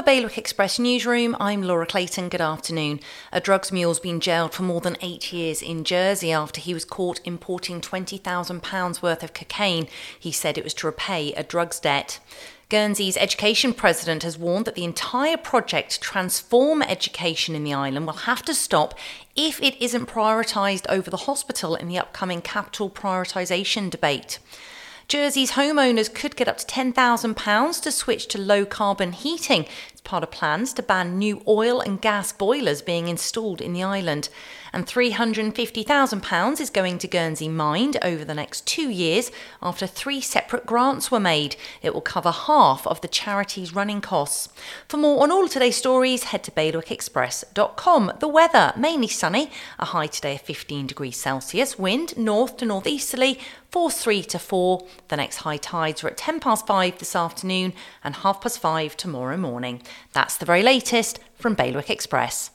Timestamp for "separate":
40.22-40.64